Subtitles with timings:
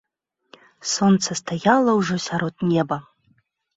[0.93, 2.97] Сонца стаяла ўжо сярод неба.